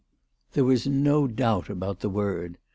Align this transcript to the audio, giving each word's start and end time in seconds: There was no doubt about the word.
There 0.53 0.63
was 0.63 0.87
no 0.87 1.27
doubt 1.27 1.69
about 1.69 1.99
the 1.99 2.09
word. 2.09 2.57